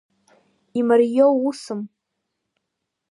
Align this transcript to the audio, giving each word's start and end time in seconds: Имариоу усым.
Имариоу 0.79 1.33
усым. 1.49 1.79